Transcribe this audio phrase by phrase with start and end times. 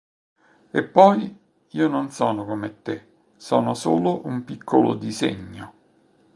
[0.71, 1.37] E poi...
[1.73, 3.07] io non sono come te...
[3.37, 5.73] sono solo un piccolo disegno!